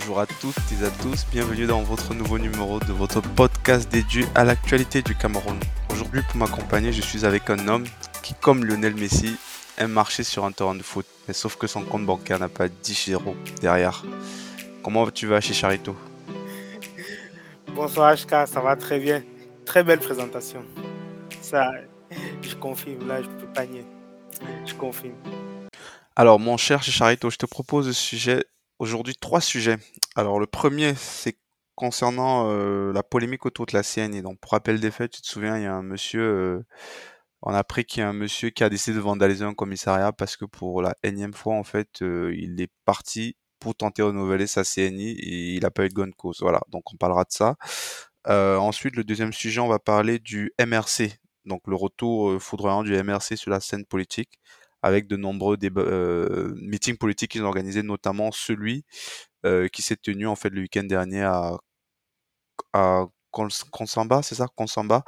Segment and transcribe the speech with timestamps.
[0.00, 4.24] bonjour à toutes et à tous, bienvenue dans votre nouveau numéro de votre podcast dédié
[4.34, 5.58] à l'actualité du Cameroun.
[5.90, 7.84] Aujourd'hui pour m'accompagner je suis avec un homme
[8.22, 9.36] qui comme Lionel Messi
[9.76, 12.68] aime marcher sur un terrain de foot, mais sauf que son compte bancaire n'a pas
[12.68, 14.02] 10 euros derrière.
[14.82, 15.94] Comment tu vas chez Charito?
[17.74, 19.22] Bonsoir HK, ça va très bien.
[19.66, 20.64] Très belle présentation.
[21.42, 21.72] Ça,
[22.40, 23.84] je confirme, là je peux pas nier.
[24.64, 25.16] Je confirme.
[26.16, 28.44] Alors mon cher Charito, je te propose le sujet
[28.80, 29.76] aujourd'hui trois sujets.
[30.16, 31.38] Alors le premier, c'est
[31.76, 34.22] concernant euh, la polémique autour de la CNI.
[34.22, 36.66] Donc pour rappel des faits, tu te souviens, il y a un monsieur, euh,
[37.42, 40.12] on a appris qu'il y a un monsieur qui a décidé de vandaliser un commissariat
[40.12, 44.08] parce que pour la énième fois, en fait, euh, il est parti pour tenter de
[44.08, 46.38] renouveler sa CNI et il n'a pas eu de gonne cause.
[46.40, 47.56] Voilà, donc on parlera de ça.
[48.26, 53.36] ensuite, le deuxième sujet, on va parler du MRC, donc le retour foudroyant du MRC
[53.36, 54.38] sur la scène politique
[54.82, 58.84] avec de nombreux euh, meetings politiques qu'ils ont organisés, notamment celui
[59.46, 61.58] euh, qui s'est tenu en fait le week-end dernier à,
[62.72, 65.04] à Konsamba, c'est ça, Konsamba,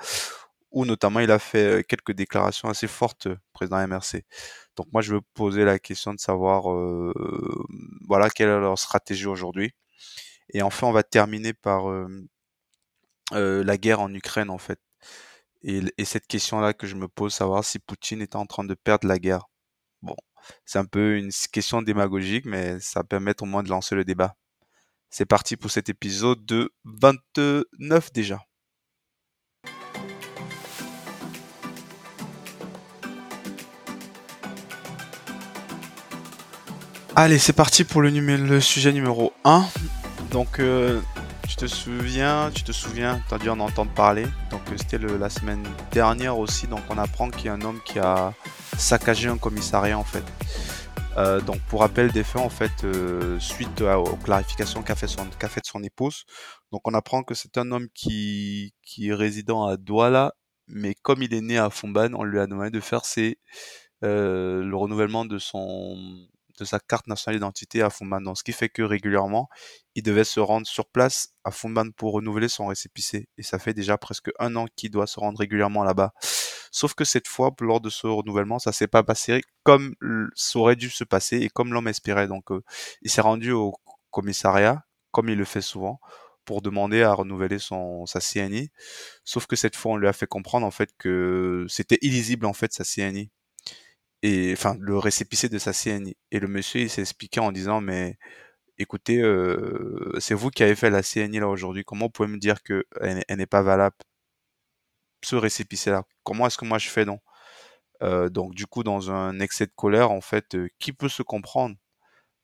[0.70, 4.25] où notamment il a fait euh, quelques déclarations assez fortes, président MRC.
[4.77, 6.65] Donc moi je veux poser la question de savoir,
[8.09, 9.73] voilà, quelle est leur stratégie aujourd'hui.
[10.50, 11.84] Et enfin on va terminer par
[13.33, 14.78] la guerre en Ukraine en fait.
[15.62, 18.75] Et, et cette question-là que je me pose, savoir si Poutine est en train de
[18.75, 19.47] perdre la guerre.
[20.65, 24.35] C'est un peu une question démagogique, mais ça permet au moins de lancer le débat.
[25.11, 28.41] C'est parti pour cet épisode de 29 déjà.
[37.15, 39.66] Allez, c'est parti pour le, sujet numéro 1.
[40.31, 40.99] Donc, euh,
[41.47, 44.25] tu te souviens, tu te souviens, tu as dû en entendre parler.
[44.50, 46.66] Donc, euh, c'était la semaine dernière aussi.
[46.69, 48.33] Donc, on apprend qu'il y a un homme qui a
[48.77, 50.25] saccager un commissariat en fait.
[51.19, 55.27] Euh, donc pour rappel des faits en fait, euh, suite aux clarifications qu'a fait son
[55.38, 56.25] qu'a fait son épouse,
[56.72, 60.33] donc on apprend que c'est un homme qui qui est résident à Douala,
[60.69, 63.38] mais comme il est né à Fumban, on lui a demandé de faire ses,
[64.05, 65.97] euh, le renouvellement de son
[66.59, 68.21] de sa carte nationale d'identité à Fumban.
[68.21, 69.49] Donc, ce qui fait que régulièrement,
[69.94, 73.28] il devait se rendre sur place à Fumban pour renouveler son récépissé.
[73.39, 76.12] Et ça fait déjà presque un an qu'il doit se rendre régulièrement là-bas.
[76.72, 79.94] Sauf que cette fois, lors de ce renouvellement, ça s'est pas passé comme
[80.34, 82.27] ça aurait dû se passer et comme l'homme espérait.
[82.28, 82.62] Donc, euh,
[83.03, 83.75] il s'est rendu au
[84.10, 86.00] commissariat, comme il le fait souvent,
[86.44, 88.71] pour demander à renouveler son sa CNI.
[89.25, 92.53] Sauf que cette fois, on lui a fait comprendre en fait que c'était illisible en
[92.55, 93.31] fait sa CNI
[94.22, 96.16] et enfin le récépissé de sa CNI.
[96.31, 98.16] Et le monsieur, il s'est expliqué en disant mais
[98.78, 101.84] écoutez, euh, c'est vous qui avez fait la CNI là aujourd'hui.
[101.84, 103.97] Comment vous pouvez me dire que elle, n'est pas valable?
[105.25, 106.05] Ce récépissé-là.
[106.25, 107.21] Comment est-ce que moi je fais donc?
[108.03, 111.22] Euh, Donc du coup, dans un excès de colère, en fait, euh, qui peut se
[111.22, 111.77] comprendre?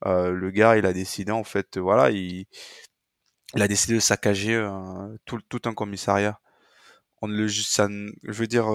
[0.07, 2.47] Euh, Le gars, il a décidé, en fait, voilà, il,
[3.55, 4.59] a décidé de saccager
[5.27, 6.41] tout, un commissariat.
[7.23, 7.83] On le, je
[8.25, 8.67] veux dire,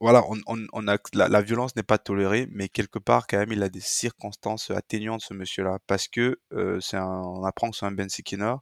[0.00, 0.82] voilà, on,
[1.14, 5.22] la, violence n'est pas tolérée, mais quelque part, quand même, il a des circonstances atténuantes,
[5.22, 8.54] ce monsieur-là, parce que on apprend que c'est un Ben Sikiner,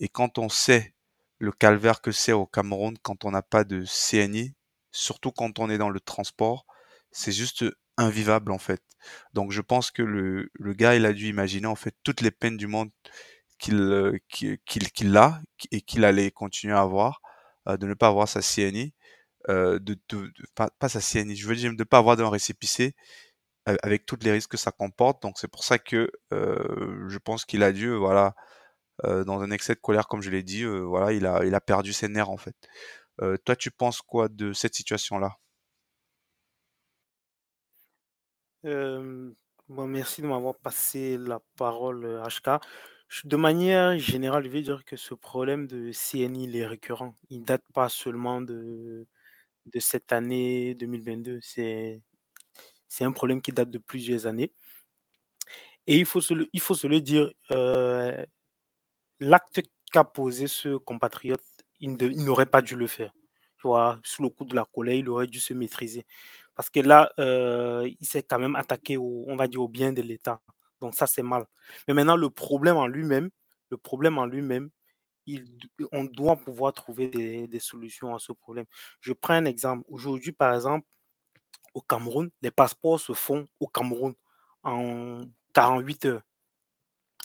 [0.00, 0.95] et quand on sait
[1.38, 4.54] le calvaire que c'est au Cameroun quand on n'a pas de CNI,
[4.92, 6.66] surtout quand on est dans le transport,
[7.12, 7.64] c'est juste
[7.98, 8.82] invivable en fait.
[9.34, 12.30] Donc je pense que le, le gars, il a dû imaginer en fait toutes les
[12.30, 12.90] peines du monde
[13.58, 15.40] qu'il euh, qu'il a
[15.72, 17.20] et qu'il allait continuer à avoir,
[17.68, 18.94] euh, de ne pas avoir sa CNI,
[19.48, 19.96] euh, de,
[20.54, 22.94] pas, sa CNI, je veux dire de ne pas avoir d'un récépissé
[23.66, 25.22] avec tous les risques que ça comporte.
[25.22, 28.34] Donc c'est pour ça que je pense qu'il a dû voilà
[29.04, 31.54] euh, dans un excès de colère, comme je l'ai dit, euh, voilà, il a, il
[31.54, 32.56] a perdu ses nerfs en fait.
[33.22, 35.36] Euh, toi, tu penses quoi de cette situation-là?
[39.68, 42.60] Bon, merci de m'avoir passé la parole, HK.
[43.24, 47.16] De manière générale, je vais dire que ce problème de CNI, il est récurrent.
[47.30, 49.06] Il date pas seulement de,
[49.66, 51.40] de cette année 2022.
[51.42, 52.02] C'est,
[52.88, 54.52] c'est un problème qui date de plusieurs années.
[55.86, 57.32] Et il faut se le, il faut se le dire,
[59.20, 61.42] l'acte qu'a posé ce compatriote,
[61.80, 63.12] il n'aurait pas dû le faire.
[63.58, 66.06] Tu vois, sous le coup de la colère, il aurait dû se maîtriser.
[66.54, 69.92] Parce que là, euh, il s'est quand même attaqué au, on va dire, au bien
[69.92, 70.40] de l'État.
[70.80, 71.46] Donc ça, c'est mal.
[71.88, 73.30] Mais maintenant, le problème en lui-même,
[73.70, 74.70] le problème en lui-même,
[75.92, 78.66] on doit pouvoir trouver des, des, solutions à ce problème.
[79.00, 79.84] Je prends un exemple.
[79.88, 80.86] Aujourd'hui, par exemple,
[81.74, 84.14] au Cameroun, les passeports se font au Cameroun
[84.62, 85.20] en
[85.52, 86.22] 48 heures.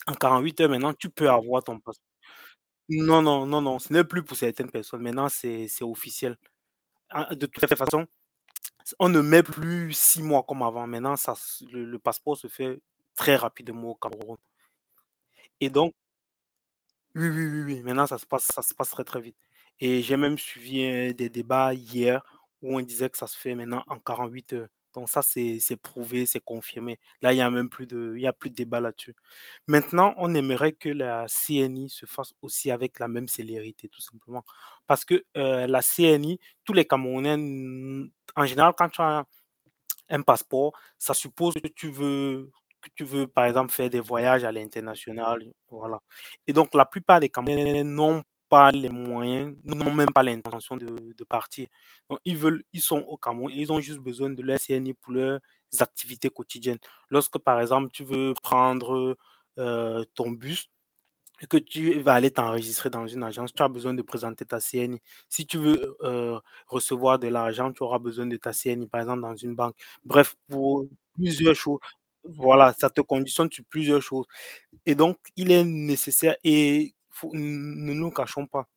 [0.06, 2.06] En 48 heures maintenant, tu peux avoir ton passeport.
[2.88, 5.02] Non, non, non, non, ce n'est plus pour certaines personnes.
[5.02, 6.36] Maintenant, c'est officiel.
[7.32, 8.06] De toute façon,
[8.98, 10.86] on ne met plus six mois comme avant.
[10.86, 11.34] Maintenant, ça,
[11.72, 12.80] le, passeport se fait
[13.16, 14.36] très rapidement au Cameroun.
[15.60, 15.94] Et donc
[17.14, 19.36] oui, oui, oui, oui, maintenant ça se passe ça se passe très, très vite.
[19.80, 22.22] Et j'ai même suivi, heu, des débats hier
[22.62, 24.68] où on disait que ça se fait maintenant en 48 heures.
[24.94, 26.98] Donc ça, c'est prouvé, c'est confirmé.
[27.22, 29.14] Là, il y a même plus de il y a plus de débat là-dessus.
[29.66, 34.44] Maintenant, on aimerait que la CNI se fasse aussi avec la même célérité, tout simplement.
[34.86, 37.36] Parce que, heu, la CNI, tous les Camerounais,
[38.36, 39.24] en général, quand tu as
[40.10, 42.50] un passeport, ça suppose que tu veux
[42.82, 46.00] que tu veux, par exemple, faire des voyages à l'international, voilà.
[46.48, 51.24] Et donc la plupart des Camerounais n'ont pas les moyens, n'ont même pas l'intention de
[51.24, 51.68] partir.
[52.24, 55.40] Ils veulent ils sont au Cameroun, ils ont juste besoin de leur CNI pour leurs
[55.80, 56.78] activités quotidiennes.
[57.10, 59.16] Lorsque, par exemple, tu veux prendre,
[59.58, 60.68] heu, ton bus
[61.42, 64.60] et que tu vas aller t'enregistrer dans une agence, tu as besoin de présenter ta
[64.60, 65.00] CNI.
[65.28, 66.38] Si tu veux, heu,
[66.68, 69.76] recevoir de l'argent, tu auras besoin de ta CNI, par exemple, dans une banque.
[70.04, 71.80] Bref, pour plusieurs choses.
[72.24, 74.26] Voilà, ça te conditionne sur plusieurs choses.
[74.86, 76.94] Et donc, il est nécessaire et
[77.34, 78.68] ne nous cachons pas,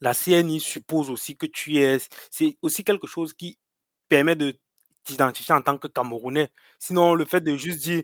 [0.00, 1.98] la CNI suppose aussi que tu es
[2.30, 3.58] c'est aussi quelque chose qui
[4.08, 4.58] permet de
[5.04, 6.50] t'identifier en tant que Camerounais.
[6.78, 8.02] Sinon, le fait de juste dire: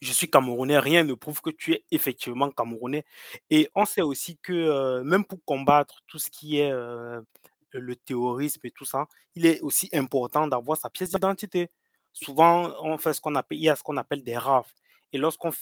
[0.00, 3.04] «Je suis Camerounais», rien ne prouve que tu es effectivement Camerounais.
[3.50, 7.24] Et on sait aussi que, heu, même pour combattre tout ce qui est, heu,
[7.72, 9.06] le terrorisme et tout ça,
[9.36, 11.70] il est aussi important d'avoir sa pièce d'identité.
[12.12, 14.74] Souvent, on fait ce qu'on appelle il y a ce qu'on appelle des RAF
[15.12, 15.52] et lorsqu'on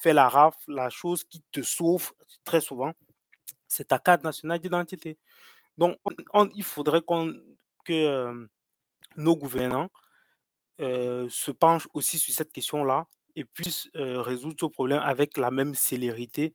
[0.00, 2.12] fait la RAF, la chose qui te sauve
[2.44, 2.92] très souvent,
[3.68, 5.18] c'est ta carte nationale d'identité.
[5.78, 7.34] Donc on on il faudrait qu'on
[7.84, 7.92] que,
[8.30, 8.48] hem,
[9.16, 9.90] nos gouvernants,
[10.80, 13.06] heu, se penchent aussi sur cette question-là
[13.36, 16.54] et puissent, heu, résoudre ce problème avec la même célérité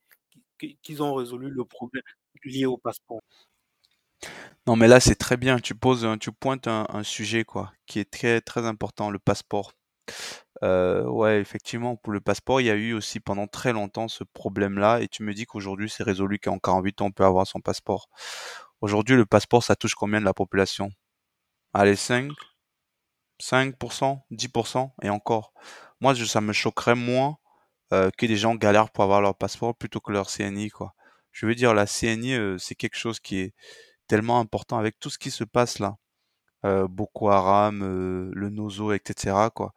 [0.60, 2.04] qu qu'ils ont résolu le problème
[2.46, 3.22] lié au passeport.
[4.68, 5.60] Non, mais là, c'est très bien.
[5.60, 9.74] Tu poses tu pointes un un sujet, quoi, qui est très, très important, le passeport.
[10.62, 15.02] Ouais, effectivement, pour le passeport, il y a eu aussi pendant très longtemps ce problème-là
[15.02, 18.10] et tu me dis qu'aujourd'hui c'est résolu, qu'en 48 ans on peut avoir son passeport.
[18.82, 20.90] Aujourd'hui, le passeport, ça touche combien de la population?
[21.74, 22.32] Allez, 5?
[23.40, 24.22] 5%?
[24.32, 25.54] 10% et encore.
[26.02, 27.38] Moi, je ça me choquerait moins,
[27.92, 30.94] que des gens galèrent pour avoir leur passeport plutôt que leur CNI, quoi.
[31.32, 33.54] Je veux dire la CNI, c'est quelque chose qui est
[34.08, 35.96] tellement important avec tout ce qui se passe là,
[36.64, 37.80] Boko Haram,
[38.34, 39.74] le Nozo et cetera, quoi.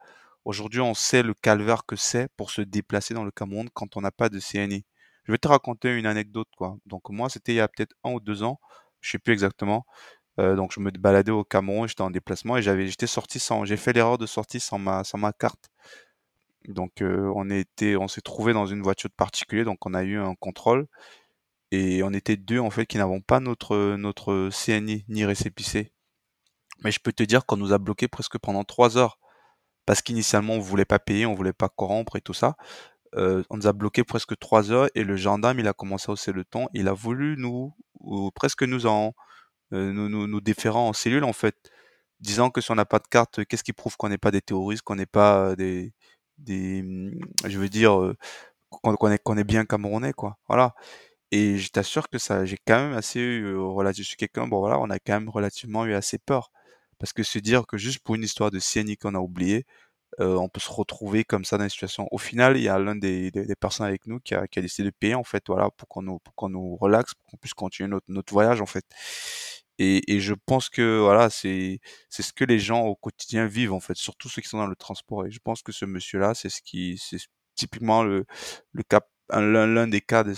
[0.49, 4.01] Aujourd'hui, on sait le calvaire que c'est pour se déplacer dans le Cameroun quand on
[4.01, 4.83] n'a pas de CNI.
[5.25, 6.75] Je vais te raconter une anecdote, quoi.
[6.87, 8.59] Donc moi, c'était il y a peut-être 1 ou 2 ans,
[8.99, 9.85] je sais plus exactement.
[10.39, 13.65] Heu, donc je me baladais au Cameroun, j'étais en déplacement et j'avais j'étais sorti sans
[13.65, 15.69] j'ai fait l'erreur de sortir sans ma carte.
[16.67, 20.33] Donc heu, on s'est trouvé dans une voiture de particulier, donc on a eu un
[20.33, 20.87] contrôle
[21.71, 25.93] et on était 2 en fait qui n'avons pas notre, notre CNI ni récépissé.
[26.83, 29.19] Mais je peux te dire qu'on nous a bloqués presque pendant 3 heures
[29.89, 32.55] parce qu'initialement on voulait pas payer, on voulait pas corrompre et tout ça.
[33.17, 36.13] Heu, on nous a bloqués presque 3 heures et le gendarme, il a commencé à
[36.13, 36.67] hausser le ton.
[36.73, 39.13] Il a voulu nous ou presque nous en
[39.73, 41.55] heu, nous nous nous déférer en cellule, en fait,
[42.21, 44.41] disant que si on n'a pas de carte, qu'est-ce qui prouve qu'on n'est pas des
[44.41, 45.93] terroristes, qu'on n'est pas, heu, des
[46.39, 46.83] des,
[47.47, 48.13] je veux dire,
[48.69, 50.37] qu'on est qu'on est bien camerounais, quoi.
[50.47, 50.75] Voilà
[51.31, 54.47] et je t'assure que ça j'ai quand même assez eu, heu, relati je suis quelqu'un,
[54.47, 56.51] bon voilà, on a quand même relativement eu assez peur.
[56.99, 59.65] Parce que se dire que juste pour une histoire de CNI qu'on a oublié,
[60.19, 62.79] heu, on peut se retrouver comme ça dans une situation au final, il y a
[62.79, 65.23] l'un des des des personnes avec nous qui a qui a décidé de payer, en
[65.23, 68.33] fait, voilà, pour qu'on nous pour qu'on nous relaxe, pour qu'on puisse continuer notre notre
[68.33, 68.85] voyage, en fait.
[69.79, 73.73] Et et je pense que, voilà, c'est c'est ce que les gens au quotidien vivent,
[73.73, 75.25] en fait, surtout ceux qui sont dans le transport.
[75.25, 77.19] Et je pense que ce monsieur-là, c'est ce qui c'est
[77.55, 78.25] typiquement le
[78.73, 79.01] le cas
[79.31, 80.33] l'un des cas de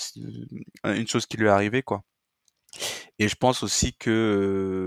[0.86, 2.04] une chose qui lui est arrivée, quoi.
[3.20, 4.10] Et je pense aussi que,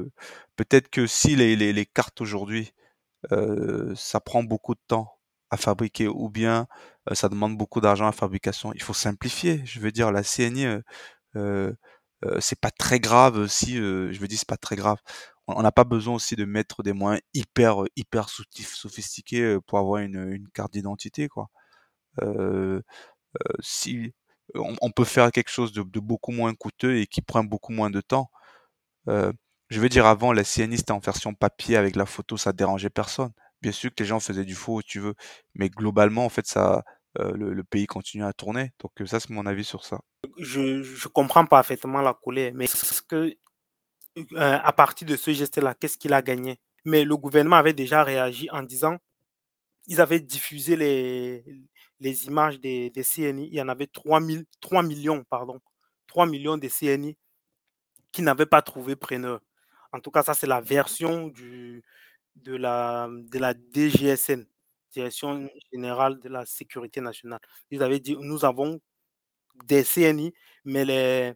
[0.07, 0.11] heu,
[0.57, 2.73] peut-être que si les les les cartes aujourd'hui,
[3.97, 5.11] ça prend beaucoup de temps
[5.51, 6.67] à fabriquer ou bien,
[7.13, 9.63] ça demande beaucoup d'argent à fabrication, il faut simplifier.
[9.65, 10.67] Je veux dire la CNI,
[12.41, 14.99] c'est pas très grave si, je me dis: «C'est pas très grave».
[15.47, 20.49] On n'a pas besoin aussi de mettre des moyens hyper, hyper sophistiqués, pour avoir une,
[20.55, 21.49] carte d'identité, quoi.
[23.61, 24.13] Si
[24.55, 28.01] on peut faire quelque chose de beaucoup moins coûteux et qui prend beaucoup moins de
[28.01, 28.31] temps.
[29.75, 33.31] Je veux dire avant CNI, c'était en version papier avec la photo, ça dérangeait personne.
[33.63, 35.15] Bien sûr que les gens faisaient du faux tu veux,
[35.55, 36.85] mais globalement, en fait, ça,
[37.19, 40.01] heu, le pays continuait à tourner donc heu, ça, c'est mon avis sur ça.
[40.39, 42.67] Je comprends parfaitement la colère, mais
[43.17, 43.37] heu,
[44.39, 46.59] à partir de ce geste-là, qu'est-ce qu'il a gagné?
[46.85, 48.99] Mais le gouvernement avait déjà réagi en disant
[49.87, 51.45] ils avaient diffusé les
[52.01, 53.49] les images des CNI.
[53.49, 55.61] Il y en avait 3000 3 000 000 pardon,
[56.09, 57.17] 3 000 000 de CNI
[58.13, 59.41] qui n'avaient pas trouvé preneur.
[59.95, 61.83] En tout cas, ça, c'est la version du
[62.37, 64.45] de la de la DGSN,
[64.93, 67.41] Direction générale de la sécurité nationale.
[67.71, 68.81] Ils avaient dit: «Nous avons
[69.67, 70.35] des CNI,
[70.65, 71.33] mais les,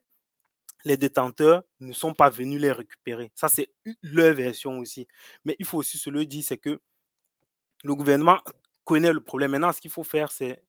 [0.84, 3.30] les détenteurs ne sont pas venus les récupérer.
[3.34, 3.70] Ça, c'est
[4.02, 5.08] leur version aussi.
[5.44, 6.80] Mais il faut aussi se le dire, c'est que
[7.84, 8.40] le gouvernement
[8.84, 9.52] connaît le problème.
[9.52, 10.62] Maintenant, ce qu'il faut faire, c'est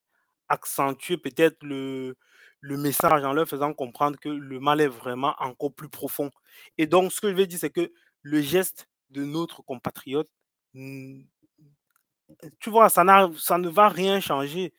[0.50, 2.16] accentuer peut-être le,
[2.62, 6.32] le message en leur faisant comprendre que le mal est vraiment encore plus profond.
[6.78, 10.30] Et donc, ce que je veux dire, c'est que le geste de notre compatriote,
[10.74, 13.04] tu vois, ça,
[13.38, 14.74] ça ne va rien changer.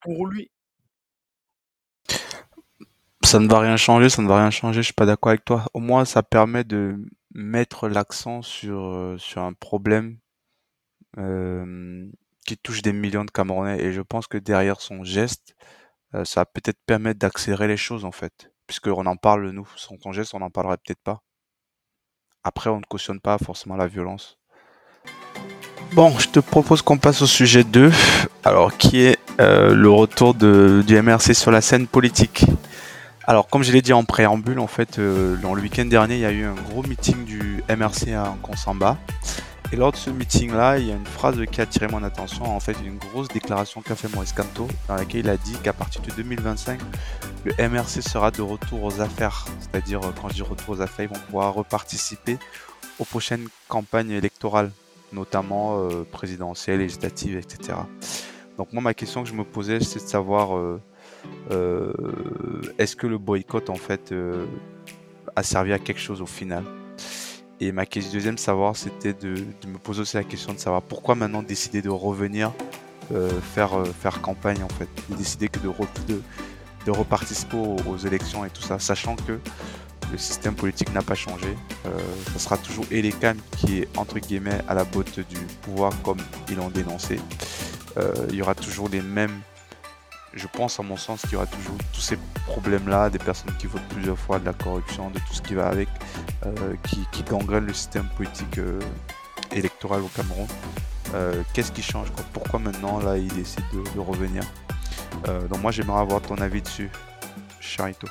[0.00, 0.50] Pour lui,
[3.28, 5.44] ça ne va rien changer, ça ne va rien changer, je suis pas d'accord avec
[5.44, 5.66] toi.
[5.74, 6.96] Au moins, ça permet de
[7.34, 10.18] mettre l'accent sur, euh, sur un problème
[11.18, 12.08] euh,
[12.46, 13.82] qui touche des millions de Camerounais.
[13.82, 15.54] Et je pense que derrière son geste,
[16.14, 18.50] euh, ça va peut-être permettre d'accélérer les choses, en fait.
[18.66, 21.22] Puisqu'on en parle, nous, sans son geste, on n'en parlerait peut-être pas.
[22.44, 24.38] Après, on ne cautionne pas forcément la violence.
[25.92, 27.90] Bon, je te propose qu'on passe au sujet 2,
[28.44, 32.44] alors qui est le retour du MRC sur la scène politique.
[33.28, 36.20] Alors, comme je l'ai dit en préambule, en fait, euh, dans le week-end dernier, il
[36.22, 38.96] y a eu un gros meeting du MRC à Konsamba.
[39.70, 42.44] Et lors de ce meeting-là, il y a une phrase qui a attiré mon attention.
[42.44, 45.74] En fait, une grosse déclaration qu'a fait Maurice Canto, dans laquelle il a dit qu'à
[45.74, 46.80] partir de 2025,
[47.44, 49.44] le MRC sera de retour aux affaires.
[49.60, 52.38] C'est-à-dire, euh, quand je dis retour aux affaires, ils vont pouvoir reparticiper
[52.98, 54.70] aux prochaines campagnes électorales,
[55.12, 57.76] notamment euh, présidentielles, législatives, etc.
[58.56, 60.56] Donc moi, ma question que je me posais, c'est de savoir
[61.50, 61.92] euh,
[62.78, 64.14] est-ce que le boycott en fait
[65.36, 66.64] a servi à quelque chose au final?
[67.60, 71.14] Et ma question deuxième savoir c'était de, me poser aussi la question de savoir pourquoi
[71.14, 72.52] maintenant décider de revenir
[73.12, 76.22] euh, faire, faire campagne en fait, de décider que de,
[76.86, 79.40] de reparticiper aux, élections et tout ça, sachant que
[80.12, 81.48] le système politique n'a pas changé.
[81.86, 81.90] Euh,
[82.32, 86.56] ce sera toujours Elekan qui est entre guillemets à la botte du pouvoir comme ils
[86.56, 87.18] l'ont dénoncé.
[88.30, 89.40] il y aura toujours les mêmes
[90.34, 93.66] je pense, à mon sens, qu'il y aura toujours tous ces problèmes-là, des personnes qui
[93.66, 95.88] votent plusieurs fois, de la corruption, de tout ce qui va avec,
[96.46, 98.80] euh, qui, qui le système politique euh,
[99.52, 100.46] électoral au Cameroun.
[101.14, 104.42] Euh, qu'est-ce qui change Pourquoi maintenant, là, il décide de, revenir?
[105.50, 106.90] Donc moi, j'aimerais avoir ton avis dessus,
[107.60, 108.06] Charito.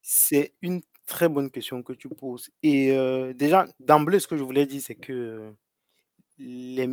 [0.00, 2.50] C'est une très bonne question que tu poses.
[2.62, 2.88] Et
[3.34, 5.54] déjà, d'emblée, ce que je voulais dire, c'est que
[6.38, 6.88] les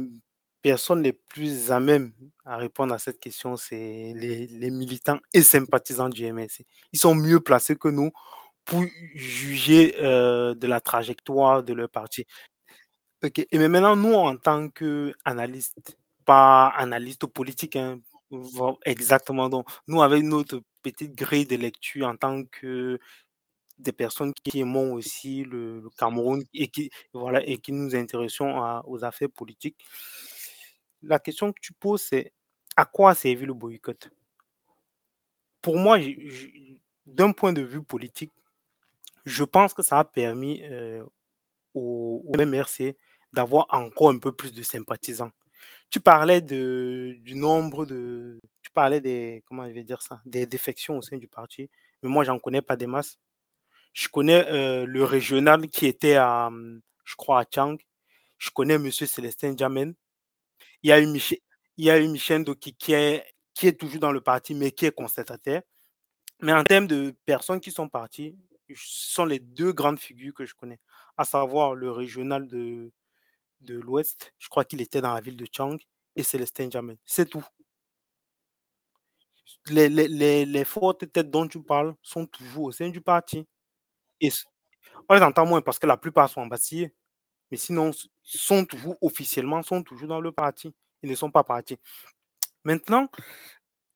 [0.62, 2.12] personnes les plus à même
[2.46, 6.66] à répondre à cette question, c'est les, militants et sympathisants du MSC.
[6.94, 8.12] Ils sont mieux placés que nous
[8.66, 8.84] pour
[9.16, 12.26] juger euh, de la trajectoire de leur parti.
[13.24, 18.00] Et mais maintenant, nous, en tant qu'analystes, pas analystes politiques, hein,
[18.86, 23.00] exactement, donc, nous, avec notre petite grille de lecture en tant que
[23.80, 29.04] des personnes qui aiment aussi le, Cameroun et qui, voilà, et qui nous intéressons aux
[29.04, 29.78] affaires politiques,
[31.02, 32.34] la question que tu poses, c'est
[32.76, 34.10] à quoi a servi le boycott?
[35.62, 35.98] Pour moi,
[37.06, 38.32] d'un point de vue politique,
[39.26, 41.04] je pense que ça a permis euh,
[41.74, 42.96] au, MRC
[43.34, 45.32] d'avoir encore un peu plus de sympathisants.
[45.90, 48.40] Tu parlais du nombre de.
[48.62, 49.44] Tu parlais des.
[49.46, 51.70] Comment je vais dire ça Des défections au sein du parti.
[52.02, 53.18] Mais moi, j'en connais pas des masses.
[53.94, 56.50] Je connais euh, le régional qui était à,
[57.04, 57.78] je crois, à Chang.
[58.38, 58.92] Je connais M.
[58.92, 59.96] Célestin Jamen.
[60.84, 61.40] Il y a eu Michel,
[61.78, 62.00] il y a
[62.56, 65.62] qui, qui, est, qui est toujours dans le parti, mais qui est constatataire.
[66.42, 68.38] Mais en termes de personnes qui sont parties,
[68.70, 70.80] ce sont les deux grandes figures que je connais,
[71.18, 72.92] à savoir le régional de,
[73.62, 75.78] de l'Ouest, je crois qu'il était dans la ville de Chang,
[76.16, 76.98] et Célestin Jamen.
[77.06, 77.46] C'est tout.
[79.68, 83.48] Les, les, les, les, fortes têtes dont tu parles sont toujours au sein du parti.
[84.22, 84.30] Et
[85.08, 86.92] on les entend moins parce que la plupart sont en Bastille
[87.52, 87.92] mais sinon,
[88.24, 90.74] sont toujours officiellement, sont toujours dans le parti.
[91.04, 91.78] Ils ne sont pas partis.
[92.64, 93.10] Maintenant,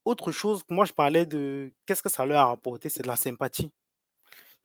[0.05, 3.15] autre chose, moi je parlais de qu'est-ce que ça leur a apporté, c'est de la
[3.15, 3.71] sympathie.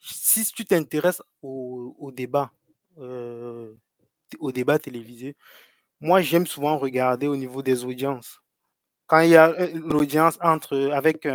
[0.01, 2.53] Si tu t'intéresses au, débat,
[2.99, 3.75] euh,
[4.39, 5.37] au débat télévisé,
[6.01, 8.41] moi j'aime souvent regarder au niveau des audiences.
[9.07, 11.27] Quand il y a euh, l'audience entre avec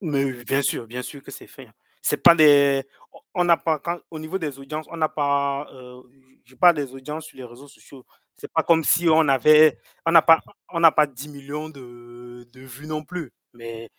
[0.00, 1.68] mais bien sûr, bien sûr que c'est fait.
[2.08, 2.86] C'est pas des
[3.34, 3.80] on pas,
[4.12, 6.00] au niveau des audiences, on n'a pas, euh,
[6.44, 8.06] je parle des audiences sur les réseaux sociaux.
[8.36, 12.46] C'est pas comme si on avait, on n'a pas, on n'a pas 10 millions de,
[12.52, 13.32] de vues non plus.
[13.54, 13.90] Mais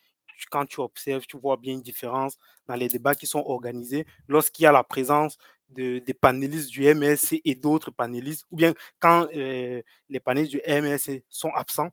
[0.52, 2.38] quand tu observes, tu vois bien une différence
[2.68, 5.38] dans les débats qui sont organisés lorsqu'il y a la présence
[5.70, 10.62] de, des panélistes du MSC et d'autres panélistes, ou bien quand euh, les panélistes du
[10.66, 11.90] MSC sont absents.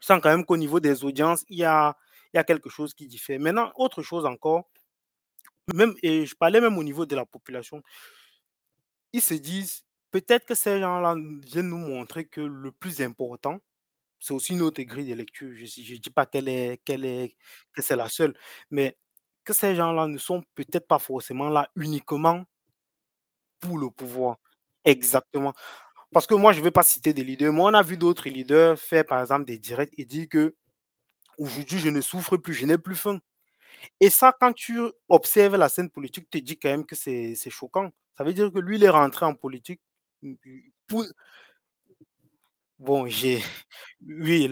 [0.00, 1.96] Je sens quand même qu'au niveau des audiences, il y a,
[2.32, 3.40] il y a quelque chose qui diffère.
[3.40, 4.68] Maintenant, autre chose encore,
[5.74, 7.82] même, et je parlais même au niveau de la population,
[9.12, 11.14] ils se disent, peut-être que ces gens-là
[11.44, 13.58] viennent nous montrer que le plus important,
[14.20, 15.52] c'est aussi une autre grille de lecture.
[15.54, 15.64] Je
[15.94, 17.36] ne dis pas qu'elle est qu'elle est
[17.74, 18.34] que c'est la seule,
[18.70, 18.98] mais
[19.44, 22.44] que ces gens-là ne sont peut-être pas forcément là uniquement
[23.60, 24.36] pour le pouvoir.
[24.84, 25.54] Exactement.
[26.12, 28.28] Parce que moi, je ne vais pas citer des leaders, mais on a vu d'autres
[28.30, 30.54] leaders faire, par exemple, des directs et dire que
[31.38, 33.20] aujourd'hui, je ne souffre plus, je n'ai plus faim.
[34.00, 37.34] Et ça, quand tu observes la scène politique, tu te dis quand même que c'est
[37.50, 37.90] choquant.
[38.16, 39.80] Ça veut dire que lui, il est rentré en politique
[40.22, 40.34] mmh,
[40.86, 41.04] pour
[42.78, 43.40] bon, j'ai
[44.00, 44.48] oui,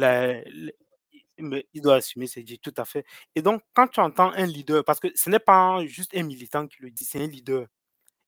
[1.39, 3.05] mais il doit assumer ses dires, tout à fait.
[3.35, 6.67] Et donc, quand tu entends un leader, parce que ce n'est pas juste un militant
[6.67, 7.67] qui le dit, c'est un leader.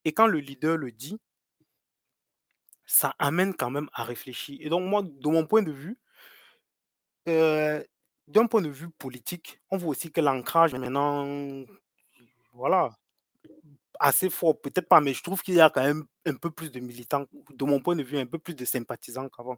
[0.05, 1.19] Et quand le leader le dit,
[2.87, 4.57] ça amène quand même à réfléchir.
[4.61, 5.99] Et donc, moi, de mon point de vue,
[7.27, 7.85] heu,
[8.29, 11.65] d'un point de vue politique, on voit aussi que l'ancrage maintenant,
[12.55, 12.91] voilà,
[14.01, 16.71] assez fort, peut-être pas, mais je trouve qu'il y a quand même un peu plus
[16.73, 19.57] de militants, de mon point de vue, un peu plus de sympathisants qu'avant.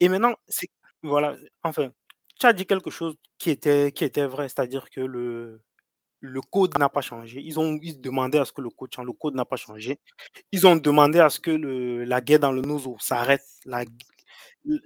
[0.00, 0.68] Et maintenant, c'est
[1.02, 1.90] voilà, enfin,
[2.40, 5.60] tu as dit quelque chose qui était qui était vrai, c'est-à-dire que le
[6.20, 7.40] le code n'a pas changé.
[7.42, 10.00] Ils ont demandaient à ce que le code change, le code n'a pas changé.
[10.52, 13.44] Ils ont demandé à ce que le la guerre dans le Nozo s'arrête,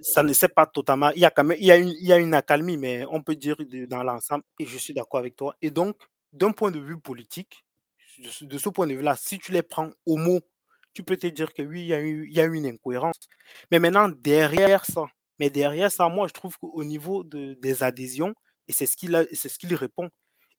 [0.01, 2.05] ça ne s'est pas totalement il y a quand même il y a une il
[2.07, 3.55] y a une accalmie, mais on peut dire
[3.89, 5.97] dans l'ensemble et je suis d'accord avec toi et donc
[6.33, 7.63] d'un point de vue politique,
[8.41, 10.39] de ce point de vue-là, si tu les prends au mot,
[10.93, 13.17] tu peux te dire que oui, il y a eu il y a une incohérence.
[13.71, 15.05] Mais maintenant derrière ça
[15.39, 18.33] mais derrière ça, moi je trouve qu'au niveau de des adhésions
[18.67, 20.09] et c'est ce qu'il a c'est ce qu'il répond,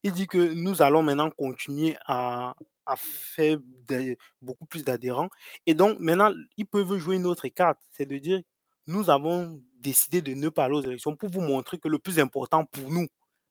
[0.04, 2.54] il dit que nous allons maintenant continuer à
[2.86, 5.28] à faire des beaucoup plus d'adhérents
[5.66, 8.40] et donc maintenant, ils peuvent jouer une autre carte, c'est de dire:
[8.88, 12.18] «Nous avons décidé de ne pas aller aux élections pour vous montrer que le plus
[12.18, 13.06] important pour nous,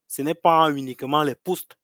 [0.08, 1.78] ce n'est pas uniquement les postes,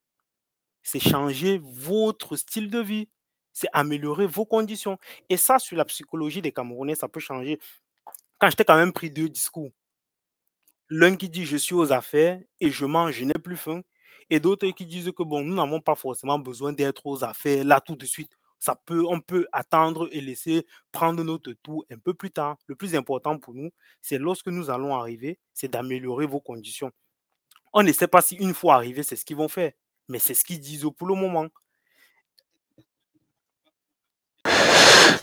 [0.83, 3.09] c'est changer votre style de vie,
[3.53, 4.97] c'est améliorer vos conditions»
[5.29, 7.59] et ça, sur la psychologie des Camerounais, ça peut changer.
[8.39, 9.71] Quand je t'ai quand même pris 2 discours.
[10.89, 13.81] L'un qui dit: «Je suis aux affaires et je mange, je n'ai plus faim»
[14.29, 17.81] et d'autres qui disent que bon, nous n'avons pas forcément besoin d'être aux affaires là
[17.81, 18.31] tout de suite.
[18.89, 22.57] On peut attendre et laisser prendre notre tour un peu plus tard.
[22.67, 23.71] Le plus important pour nous,
[24.01, 26.91] c'est lorsque nous allons arriver, c'est d'améliorer vos conditions.
[27.73, 29.71] On ne sait pas si une fois arrivés, c'est ce qu'ils vont faire,
[30.07, 31.47] mais c'est ce qu'ils disent pour le moment.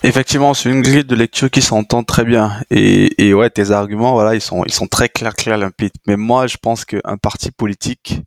[0.03, 2.59] Effectivement, c'est une grille de lecture qui s'entend très bien.
[2.71, 5.93] Et, et ouais, tes arguments, voilà, ils sont, ils sont très clairs, clairs, limpides.
[6.07, 8.19] Mais moi, je pense qu'un parti politique,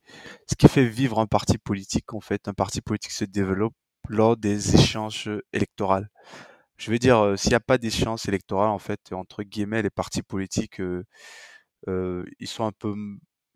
[0.48, 3.74] ce qui fait vivre un parti politique, en fait, un parti politique se développe
[4.08, 6.04] lors des échéances électoraux.
[6.76, 9.90] Je veux dire, euh, s'il n'y a pas d'échéance électorale, en fait, entre guillemets, les
[9.90, 11.04] partis politiques, euh,
[11.88, 12.94] euh, ils sont un peu,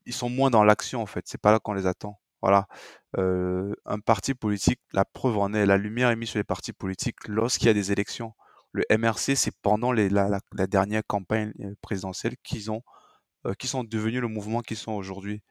[0.06, 1.24] ils sont moins dans l'action, en fait.
[1.26, 2.18] C'est pas là qu'on les attend.
[2.42, 2.66] Voilà.
[3.18, 6.72] Euh, un parti politique, la preuve en est, la lumière est mise sur les partis
[6.72, 8.34] politiques lorsqu'il y a des élections.
[8.72, 12.82] Le MRC, c'est pendant la, dernière campagne euh, présidentielle qu'ils ont,
[13.58, 15.42] qu'ils sont devenus le mouvement qu'ils sont aujourd'hui.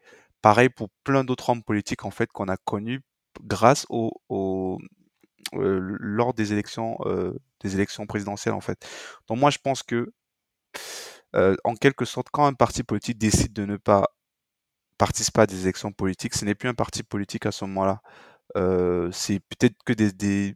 [0.41, 3.01] Pareil pour plein d'autres hommes politiques en fait qu'on a connus
[3.43, 4.11] grâce au,
[5.53, 8.85] euh, lors des élections, euh, des élections présidentielles en fait.
[9.27, 10.11] Donc moi je pense que
[11.35, 14.07] euh, en quelque sorte, quand un parti politique décide de ne pas
[14.97, 18.01] participer à des élections politiques, ce n'est plus un parti politique à ce moment-là.
[19.11, 20.55] C'est peut-être que des.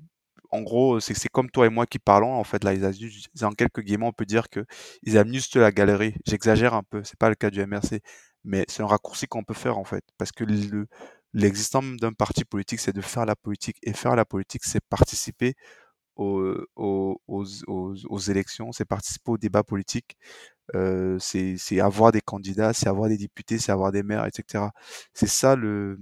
[0.51, 3.81] En gros, c'est comme toi et moi qui parlons, en fait, là, ils en quelques
[3.81, 4.65] guillemets, on peut dire que
[5.03, 6.15] ils amusent la galerie.
[6.27, 8.01] J'exagère un peu, c'est pas le cas du MRC,
[8.43, 10.87] mais c'est un raccourci qu'on peut faire, en fait, parce que le,
[11.33, 15.55] l'existence d'un parti politique, c'est de faire la politique, et faire la politique, c'est participer
[16.17, 16.65] aux,
[18.29, 20.17] élections, c'est participer au débat politique,
[20.75, 24.65] euh, c'est avoir des candidats, c'est avoir des députés, c'est avoir des maires, etc.
[25.13, 25.99] C'est ça le,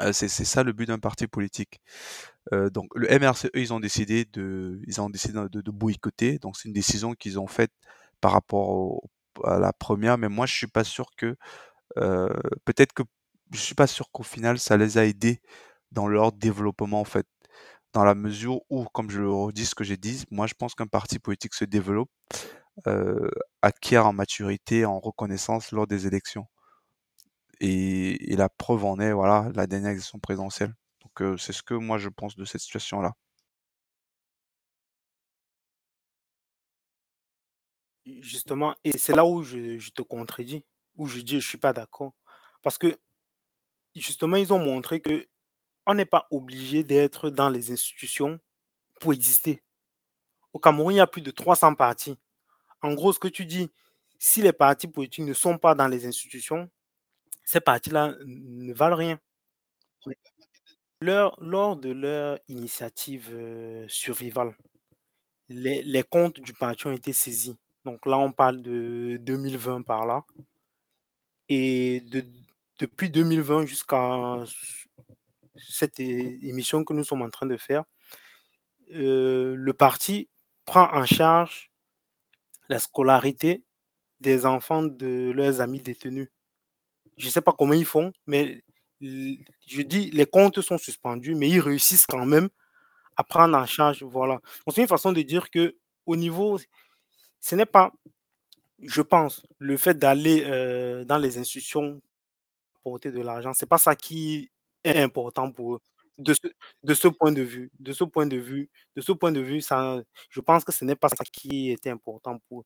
[0.00, 1.80] euh, c'est ça le but d'un parti politique.
[2.52, 6.38] Euh, donc le MRCE, ils ont décidé de, ils ont décidé de, boycotter.
[6.38, 7.72] Donc c'est une décision qu'ils ont faite
[8.20, 9.02] par rapport
[9.44, 11.36] à la première, mais moi je suis pas sûr que,
[12.64, 13.02] peut-être que
[13.52, 15.40] je suis pas sûr qu'au final ça les a aidés
[15.92, 17.26] dans leur développement en fait.
[17.94, 20.74] Dans la mesure où, comme je le redis ce que j'ai dit, moi je pense
[20.74, 22.10] qu'un parti politique se développe,
[22.86, 23.30] euh,
[23.62, 26.46] acquiert en maturité, en reconnaissance lors des élections.
[27.60, 30.74] Et, la preuve en est, voilà, la dernière élection présidentielle.
[31.02, 33.14] Donc euh, c'est ce que moi je pense de cette situation-là.
[38.06, 40.64] Justement, et c'est là où je, je te contredis,
[40.96, 42.14] où je dis je suis pas d'accord.
[42.62, 42.98] Parce que
[43.94, 45.26] justement, ils ont montré que
[45.86, 48.40] on n'est pas obligé d'être dans les institutions
[49.00, 49.62] pour exister.
[50.52, 52.16] Au Cameroun, il y a plus de 300 partis.
[52.82, 53.70] En gros, ce que tu dis,
[54.18, 56.70] si les partis politiques ne sont pas dans les institutions,
[57.44, 59.20] ces partis-là ne valent rien.
[61.00, 64.56] Leur- lors de leur initiative euh, survivale,
[65.48, 67.56] les, les comptes du parti ont été saisis.
[67.84, 70.24] Donc là, on parle de 2020 par là.
[71.48, 72.24] Et de,
[72.78, 74.44] depuis 2020 jusqu'à
[75.56, 77.84] cette émission que nous sommes en train de faire,
[78.94, 80.28] euh, le parti
[80.64, 81.70] prend en charge
[82.68, 83.64] la scolarité
[84.20, 86.28] des enfants de leurs amis détenus.
[87.16, 88.62] Je ne sais pas comment ils font, mais
[89.00, 92.48] je dis, les comptes sont suspendus, mais ils réussissent quand même
[93.16, 94.02] à prendre en charge.
[94.02, 94.40] Voilà.
[94.68, 96.58] C'est une façon de dire que au niveau,
[97.40, 97.92] ce n'est pas,
[98.80, 102.00] je pense, le fait d'aller euh, dans les institutions
[102.96, 104.50] de l'argent, c'est pas ça qui
[104.84, 105.80] est important pour eux.
[106.18, 106.48] De ce,
[106.82, 109.60] de ce point de vue, de ce point de vue, de ce point de vue,
[109.60, 112.64] ça, je pense que ce n'est pas ça qui était important pour eux.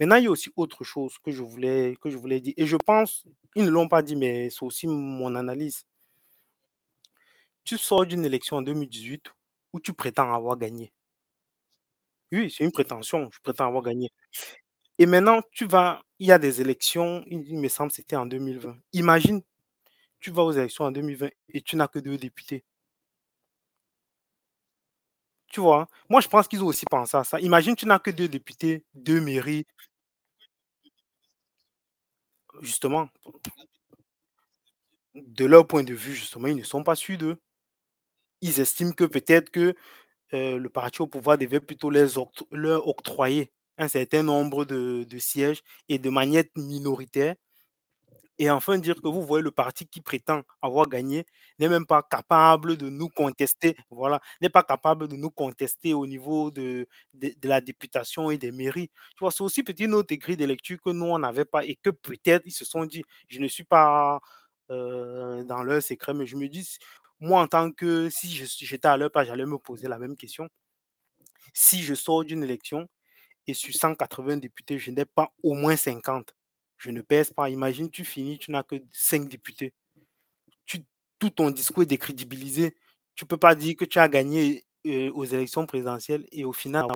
[0.00, 2.54] Maintenant, il y a aussi autre chose que je voulais, que je voulais dire.
[2.56, 3.24] Et je pense,
[3.56, 5.84] ils ne l'ont pas dit, mais c'est aussi mon analyse.
[7.64, 9.30] Tu sors d'une élection en 2018
[9.74, 10.92] où tu prétends avoir gagné.
[12.32, 14.10] Oui, c'est une prétention, je prétends avoir gagné.
[14.98, 18.76] Et maintenant, tu vas, il y a des élections, il me semble c'était en 2020.
[18.92, 19.42] Imagine,
[20.24, 22.64] tu vas aux élections en 2020 et tu n'as que deux députés.
[25.52, 25.86] Tu vois?
[26.08, 27.38] Moi, je pense qu'ils ont aussi pensé à ça.
[27.40, 29.66] Imagine, tu n'as que deux députés, deux mairies.
[32.62, 33.08] Justement,
[35.16, 37.36] de leur point de vue, justement, ils ne sont pas sûrs d'eux.
[38.42, 39.74] Ils estiment que peut-être que
[40.34, 45.62] euh, le parti au pouvoir devait plutôt leur octroyer un certain nombre de, de sièges
[45.88, 47.36] et de manière minoritaire
[48.38, 51.24] et enfin dire que vous voyez le parti qui prétend avoir gagné
[51.58, 56.06] n'est même pas capable de nous contester, voilà, n'est pas capable de nous contester au
[56.06, 58.88] niveau de, de, la députation et des mairies.
[59.16, 61.76] Tu vois, c'est aussi petit une autre de lecture que nous, on n'avait pas et
[61.76, 64.20] que peut-être ils se sont dit, je ne suis pas
[64.70, 66.78] euh, dans leur secret, mais je me dis,
[67.20, 70.48] moi, en tant que, si j'étais à leur place, j'allais me poser la même question.
[71.54, 72.88] Si je sors d'une élection
[73.46, 76.34] et sur 180 députés, je n'ai pas au moins 50,
[76.84, 77.48] je ne pèse pas.
[77.48, 79.72] Imagine, tu finis, tu n'as que 5 députés.
[81.18, 82.76] tout ton discours est décrédibilisé.
[83.14, 86.52] Tu ne peux pas dire que tu as gagné euh, aux élections présidentielles et au
[86.52, 86.86] final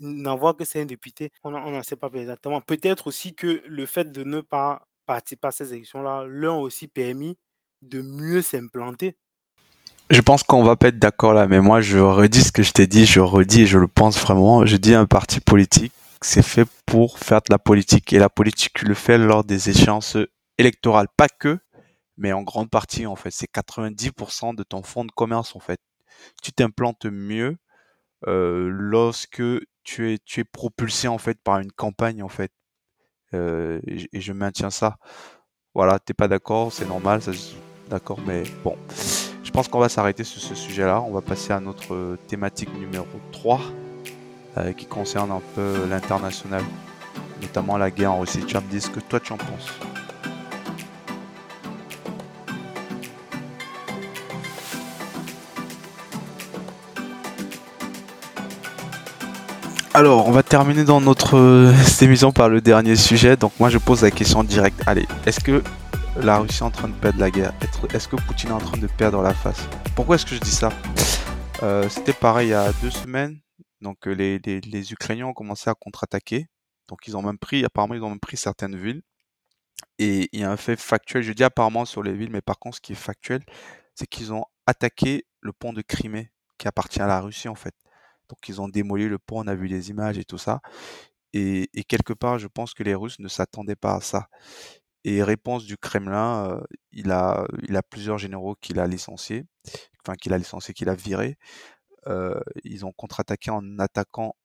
[0.00, 1.30] n'avoir que c'est député.
[1.42, 2.60] On n'en sait pas exactement.
[2.60, 6.86] Peut-être aussi que le fait de ne pas participer à ces élections-là leur a aussi
[6.86, 7.38] permis
[7.80, 9.16] de mieux s'implanter.
[10.10, 12.72] Je pense qu'on va pas être d'accord là, mais moi je redis ce que je
[12.72, 14.66] t'ai dit, je redis et je le pense vraiment.
[14.66, 15.92] Je dis un parti politique
[16.24, 18.12] c'est fait pour faire de la politique.
[18.12, 20.16] Et la politique, tu le fais lors des échéances
[20.56, 21.08] électorales.
[21.16, 21.58] Pas que,
[22.16, 23.30] mais en grande partie, en fait.
[23.30, 25.80] C'est 90% de ton fonds de commerce, en fait.
[26.42, 27.58] Tu t'implantes mieux
[28.26, 29.42] euh, lorsque
[29.82, 32.52] tu es, tu es propulsé, en fait, par une campagne, en fait.
[33.34, 34.96] Euh, et, je maintiens ça.
[35.74, 37.20] Voilà, t'es pas d'accord, c'est normal,
[37.90, 38.78] d'accord, mais bon.
[39.42, 41.02] Je pense qu'on va s'arrêter sur ce sujet-là.
[41.02, 43.60] On va passer à notre thématique numéro 3.
[44.56, 46.62] Euh, qui concerne un peu l'international,
[47.42, 48.44] notamment la guerre en Russie.
[48.46, 49.68] Tu vas me dire ce que toi tu en penses.
[59.92, 63.36] Alors, on va terminer dans notre euh, émission par le dernier sujet.
[63.36, 64.80] Donc, moi, je pose la question directe.
[64.86, 65.64] Allez, est-ce que
[66.20, 67.52] la Russie est en train de perdre la guerre?
[67.92, 69.66] Est-ce que Poutine est en train de perdre la face?
[69.96, 70.68] Pourquoi est-ce que je dis ça?
[71.64, 73.43] Euh, C'était pareil il y a deux semaines.
[73.84, 76.48] Donc les, Ukrainiens ont commencé à contre-attaquer.
[76.88, 79.02] Donc ils ont même pris, apparemment ils ont même pris certaines villes.
[79.98, 82.58] Et il y a un fait factuel, je dis apparemment sur les villes, mais par
[82.58, 83.44] contre ce qui est factuel,
[83.94, 87.74] c'est qu'ils ont attaqué le pont de Crimée, qui appartient à la Russie en fait.
[88.30, 90.60] Donc ils ont démoli le pont, on a vu les images et tout ça.
[91.34, 94.28] Et, quelque part, je pense que les Russes ne s'attendaient pas à ça.
[95.04, 96.60] Et réponse du Kremlin,
[96.92, 99.44] il, a, il a plusieurs généraux qu'il a licenciés,
[100.00, 101.36] enfin qu'il a licenciés, qu'il a virés.
[102.08, 104.36] Euh, ils ont contre-attaqué en attaquant,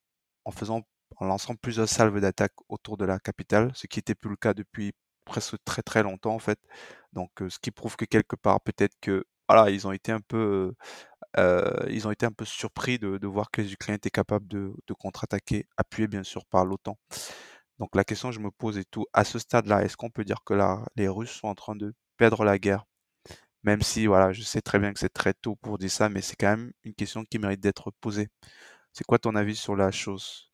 [0.45, 0.83] en faisant,
[1.17, 4.53] en lançant plusieurs salves d'attaque autour de la capitale, ce qui n'était plus le cas
[4.53, 4.93] depuis
[5.25, 6.59] presque très très longtemps en fait.
[7.13, 10.21] Donc, euh, ce qui prouve que quelque part, peut-être que voilà, ils ont été un
[10.21, 10.73] peu,
[11.37, 14.73] euh, ils ont été un peu surpris de, voir que les Ukrainiens étaient capables de,
[14.99, 16.97] contre-attaquer, appuyés bien sûr par l'OTAN.
[17.79, 20.25] Donc la question que je me pose est tout, à ce stade-là, est-ce qu'on peut
[20.25, 20.53] dire que
[20.95, 22.85] les Russes sont en train de perdre la guerre?
[23.63, 26.21] Même si, voilà, je sais très bien que c'est très tôt pour dire ça, mais
[26.21, 28.29] c'est quand même une question qui mérite d'être posée.
[28.93, 30.51] C'est quoi ton avis sur la chose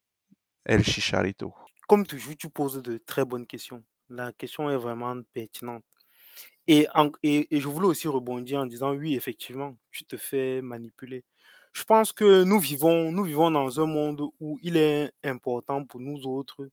[0.66, 1.54] El Chicharito?
[1.88, 3.84] Comme toujours, tu poses de très bonnes questions.
[4.10, 5.84] La question est vraiment pertinente.
[6.68, 6.88] Et,
[7.52, 11.24] je voulais aussi rebondir en disant, oui, effectivement, tu te fais manipuler.
[11.74, 16.00] Je pense que nous vivons, nous vivons dans un monde où il est important pour
[16.00, 16.70] nous autres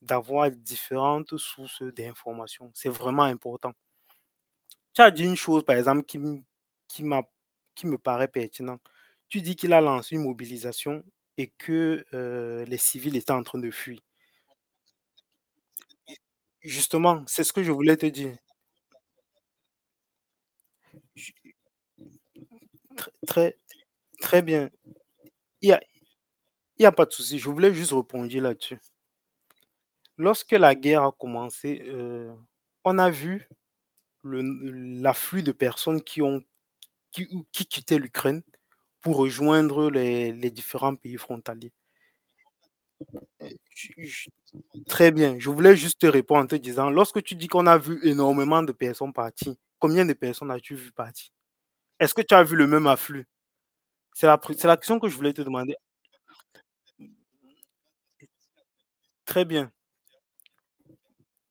[0.00, 2.70] d'avoir différentes sources d'informations.
[2.74, 3.72] C'est vraiment important
[4.98, 6.18] tu as dit une chose, par exemple, qui,
[6.88, 7.04] qui,
[7.76, 8.82] qui me paraît pertinente.
[9.28, 11.04] Tu dis qu'il a lancé une mobilisation
[11.36, 14.00] et que euh, les civils étaient en train de fuir.
[16.62, 18.36] Justement, c'est ce que je voulais te dire.
[23.26, 23.56] Très
[24.20, 24.70] très bien.
[25.62, 25.80] Il y a
[26.78, 28.78] il a pas de souci, je voulais juste rebondir là-dessus.
[30.18, 32.30] Lorsque la guerre a commencé, heu,
[32.84, 33.48] on a vu
[34.32, 36.42] l'afflux de personnes qui ont
[37.12, 38.42] qui qui l'Ukraine
[39.02, 41.72] pour rejoindre les les différents pays frontaliers.
[44.88, 47.78] Très bien, je voulais juste te répondre en te disant, lorsque tu dis qu'on a
[47.78, 51.30] vu énormément de personnes partir, combien de personnes as-tu vu partir?
[52.00, 53.26] Est-ce que tu as vu le même afflux?
[54.14, 55.76] C'est la la question que je voulais te demander.
[59.24, 59.70] Très bien.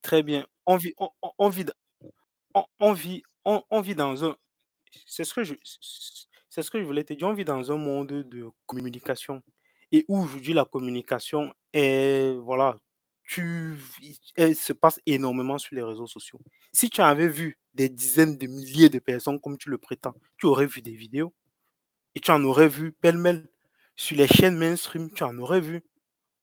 [0.02, 0.46] Très bien.
[0.66, 0.94] On vit
[2.80, 3.24] on vit
[3.96, 4.36] dans un
[5.06, 9.42] c'est ce que je voulais te dire, on vit dans un monde de communication
[9.92, 12.78] et aujourd'hui la communication est voilà,
[13.24, 13.78] tu
[14.36, 16.40] elle se passe énormément sur les réseaux sociaux.
[16.74, 20.48] Si tu avais vu des dizaines de milliers de personnes comme tu le prétends, tu
[20.48, 21.34] aurais vu des vidéos
[22.16, 23.48] et tu en aurais vu pêle-mêle.
[23.96, 25.84] Sur les chaînes mainstream, tu en aurais vu.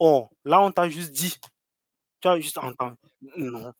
[0.00, 1.36] Or, là, on t'a juste dit,
[2.20, 2.96] tu as juste entendu
[3.36, 3.72] non.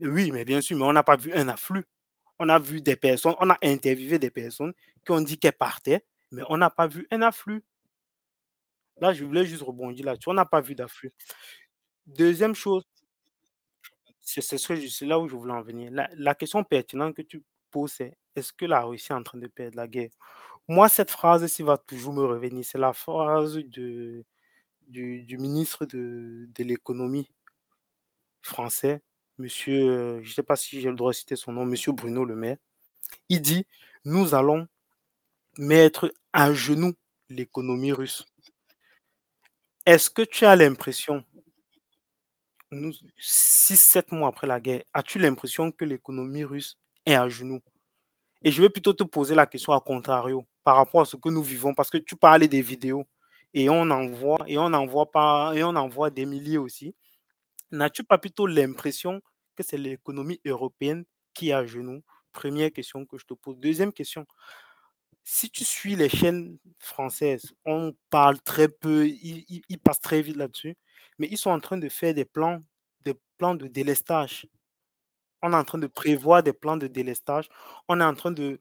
[0.00, 1.84] Oui, mais bien sûr, mais on n'a pas vu un afflux.
[2.38, 4.72] On a vu des personnes on a interviewé des personnes
[5.04, 7.64] qui ont dit qu'elles partaient, mais on n'a pas vu un afflux.
[9.00, 11.12] Là, je voulais juste rebondir là-dessus, on n'a pas vu d'afflux.
[12.06, 12.84] 2e chose
[14.20, 15.90] c'est là où je voulais en venir.
[16.16, 19.46] La question pertinente que tu poses, c'est: «Est-ce que la Russie est en train de
[19.46, 20.10] perdre la guerre?»
[20.68, 24.24] moi, cette phrase-ci va toujours me revenir, c'est la phrase du
[25.38, 27.28] ministre de l'économie
[28.42, 29.00] français,
[29.38, 32.24] monsieur, heu, je sais pas si j'ai le droit de citer son nom, monsieur Bruno
[32.24, 32.56] Le Maire.
[33.28, 33.66] Il dit:
[34.04, 34.68] «Nous allons
[35.58, 36.94] mettre à genoux
[37.30, 38.24] l'économie russe».
[39.86, 41.24] Est-ce que tu as l'impression
[42.70, 47.60] nous 6-7 mois après la guerre, as-tu l'impression que l'économie russe est à genoux?
[48.42, 51.28] Et je vais plutôt te poser la question à contrario, par rapport à ce que
[51.28, 53.06] nous vivons, parce que tu parlais des vidéos
[53.54, 56.58] et on en voit et on en voit pas et on en voit des milliers
[56.58, 56.94] aussi.
[57.74, 59.20] N'as-tu pas plutôt l'impression
[59.56, 62.02] que c'est l'économie européenne qui est à genoux?
[62.32, 63.56] 1re question que je te pose.
[63.58, 64.26] 2e question,
[65.24, 70.76] si tu suis les chaînes françaises, on parle très peu, ils passent très vite là-dessus,
[71.18, 72.60] mais ils sont en train de faire des plans
[73.04, 74.46] des plans de délestage.
[75.42, 77.48] On est en train de prévoir des plans de délestage.
[77.88, 78.60] On est en train de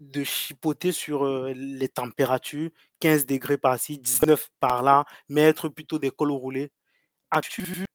[0.00, 6.70] de chipoter sur, heu, les températures, 15° par-ci, 19 par-là, mettre plutôt des cols roulés.
[7.34, 7.86] As-tu vu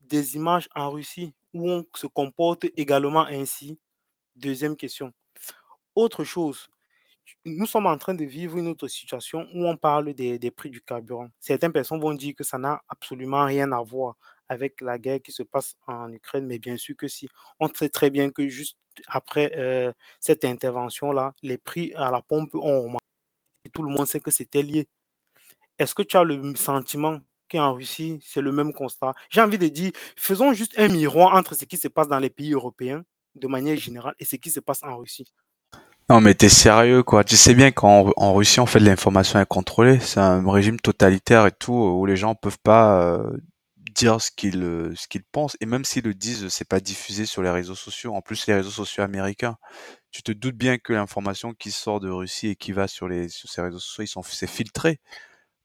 [0.00, 3.78] des images en Russie où on se comporte également ainsi?
[4.36, 5.12] 2e question.
[5.96, 6.68] Autre chose,
[7.46, 10.80] nous sommes en train de vivre une autre situation où on parle des prix du
[10.82, 11.28] carburant.
[11.40, 14.16] Certaines personnes vont dire que ça n'a absolument rien à voir
[14.48, 17.28] avec la guerre qui se passe en Ukraine, mais bien sûr que si.
[17.60, 22.54] On sait très bien que juste après, heu, cette intervention-là, les prix à la pompe
[22.56, 23.00] ont augmenté
[23.74, 24.88] tout le monde sait que c'était lié.
[25.78, 29.12] Est-ce que tu as le sentiment qu'en Russie, c'est le même constat?
[29.30, 32.30] J'ai envie de dire, faisons juste un miroir entre ce qui se passe dans les
[32.30, 33.04] pays européens,
[33.34, 35.32] de manière générale et ce qui se passe en Russie.
[36.08, 37.24] Non, mais tu es sérieux, quoi?
[37.24, 39.98] Tu sais bien qu'en en Russie, on fait de l'information incontrôlée.
[40.00, 43.40] C'est un régime totalitaire et tout, où les gens peuvent pas, heu,
[43.92, 47.26] dire ce qu'ils, heu, ce qu'ils pensent et même s'ils le disent, c'est pas diffusé
[47.26, 48.14] sur les réseaux sociaux.
[48.14, 49.56] En plus, les réseaux sociaux américains,
[50.12, 53.50] tu te doutes bien que l'information qui sort de Russie et qui va sur sur
[53.50, 55.00] ces réseaux sociaux, ils sont c'est filtré.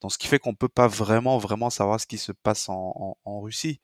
[0.02, 3.16] Donc ce qui fait qu'on peut pas vraiment, vraiment savoir ce qui se passe en
[3.42, 3.82] Russie.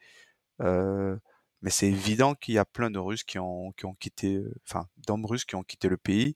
[0.62, 1.20] Heu,
[1.62, 4.54] mais c'est évident qu'il y a plein de Russes qui ont qui ont quitté, heu,
[4.68, 6.36] enfin, d'hommes russes qui ont quitté le pays.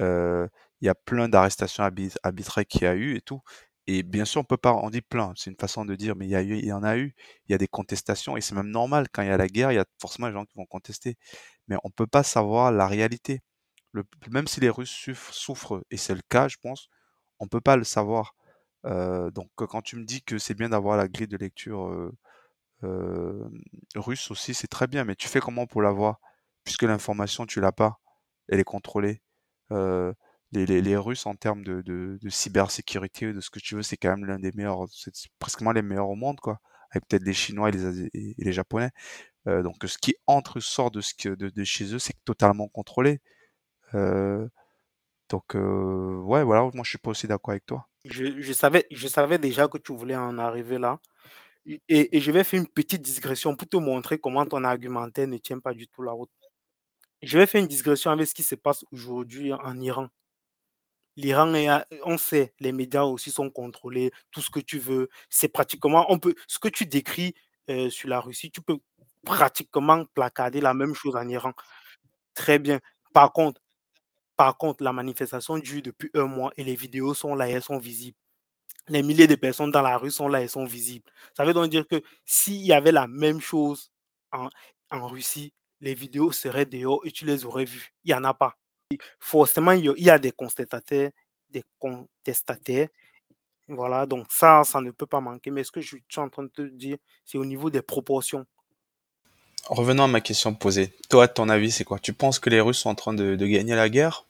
[0.00, 0.48] Heu,
[0.80, 3.42] il y a plein d'arrestations arbit arbitraires qu'il y a eu et tout
[3.88, 6.26] et bien sûr, on peut pas on dit plein, c'est une façon de dire, mais
[6.26, 7.14] il y a eu il y en a eu.
[7.48, 9.08] Il y a des contestations et c'est même normal.
[9.12, 11.16] Quand il y a la guerre, il y a forcément des gens qui vont contester.
[11.68, 13.40] Mais on peut pas savoir la réalité.
[14.30, 16.88] Même si les Russes souffrent et c'est le cas, je pense,
[17.40, 18.34] on peut pas le savoir.
[18.86, 22.12] Heu, donc quand tu me dis que c'est bien d'avoir la grille de lecture, heu,
[22.84, 23.50] hem,
[23.96, 26.20] russe aussi, c'est très bien, mais tu fais comment pour l'avoir?
[26.64, 28.00] Puisque l'information, tu l'as pas,
[28.48, 29.22] elle est contrôlée.
[30.52, 33.82] Les les les Russes en termes de de de cybersécurité, de ce que tu veux,
[33.82, 37.22] c'est quand même l'un des meilleurs, c'est presquement les meilleurs au monde, quoi, avec peut-être
[37.24, 38.90] les Chinois et les et les Japonais.
[39.48, 43.20] Heu, donc ce qui entre, sort de ce que de chez eux, c'est totalement contrôlé.
[43.94, 44.50] Heu,
[45.30, 47.88] donc heu, ouais, voilà, moi je suis pas aussi d'accord avec toi.
[48.04, 50.98] Je savais je savais déjà que tu voulais en arriver là
[51.88, 55.60] et je vais faire une petite digression pour te montrer comment ton argumentaire ne tient
[55.60, 56.30] pas du tout la route.
[57.22, 60.08] Je vais faire une digression avec ce qui se passe aujourd'hui en Iran.
[61.16, 61.52] L'Iran
[62.04, 65.08] on sait, les médias aussi sont contrôlés, tout ce que tu veux.
[65.28, 67.34] C'est pratiquement on peut ce que tu décris,
[67.70, 68.78] heu, sur la Russie, tu peux
[69.24, 71.52] pratiquement placardé la même chose en Iran.
[72.34, 72.80] Très bien.
[73.14, 73.61] Par contre
[74.42, 77.78] par contre, la manifestation dure depuis un mois et les vidéos sont là elles sont
[77.78, 78.16] visibles.
[78.88, 81.08] Les milliers de personnes dans la rue sont là et sont visibles.
[81.36, 83.92] Ça veut donc dire que s'il y avait la même chose
[84.32, 87.94] en Russie, les vidéos seraient dehors et tu les aurais vues.
[88.02, 88.56] Il y en a pas.
[89.20, 91.12] Forcément, il y a des constatataires,
[91.48, 92.88] des contestataires.
[93.68, 95.52] Voilà, donc ça, ça ne peut pas manquer.
[95.52, 98.44] Mais ce que je suis en train de te dire, c'est au niveau des proportions.
[99.68, 100.92] Revenons à ma question posée.
[101.08, 102.00] Toi, ton avis, c'est quoi?
[102.00, 104.26] Tu penses que les Russes sont en train de gagner la guerre?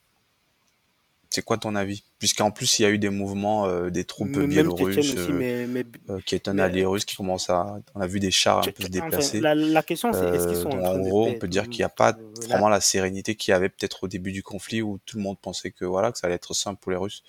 [1.34, 2.04] C'est quoi ton avis?
[2.18, 5.32] Puisqu'en plus, il y a eu des mouvements, heu, des troupes même biélorusses, aussi, heu
[5.32, 8.20] mais mais heu, qui est un mais allié russe qui commence à on a vu
[8.20, 9.38] des chars un peu se enfin, déplacer.
[9.38, 11.68] la la question c'est est-ce qu'ils sont en en train de gros, on peut dire
[11.70, 12.18] qu'il y a pas
[12.48, 15.38] vraiment la sérénité qu'il y avait peut-être au début du conflit où tout le monde
[15.40, 17.22] pensait que voilà, que ça allait être simple pour les Russes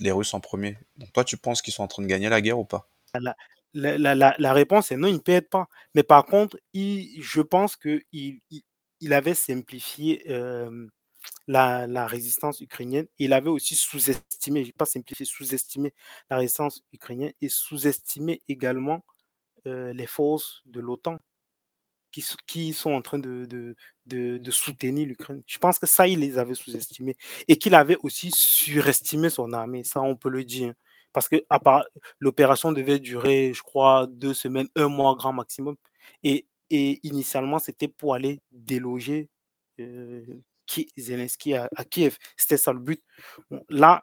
[0.00, 0.78] les Russes en 1er.
[0.98, 2.88] Donc toi, tu penses qu'ils sont en train de gagner la guerre ou pas?
[3.74, 5.68] La la réponse est non, ils ne perdent pas.
[5.94, 8.40] Mais par contre, je pense qu'il il
[9.00, 10.22] il avait simplifié,
[11.48, 13.06] la résistance ukrainienne.
[13.18, 15.94] Il avait aussi sous-estimé, pas simplifié, sous-estimé
[16.30, 19.04] la résistance ukrainienne et sous-estimé également,
[19.66, 21.18] heu, les forces de l'OTAN
[22.12, 23.46] qui qui sont en train de
[24.06, 25.42] de soutenir l'Ukraine.
[25.46, 27.16] Je pense que ça, il les avait sous-estimés
[27.48, 30.74] et qu'il avait aussi surestimé son armée, ça, on peut le dire.
[31.12, 31.84] Parce qu'à part
[32.20, 35.76] l'opération devait durer, je crois, 2 semaines, 1 mois grand maximum
[36.24, 39.30] et et initialement, c'était pour aller déloger,
[39.80, 42.16] heu, Ki Zelensky à à Kiev.
[42.36, 43.02] C'était ça le but.
[43.68, 44.02] Là,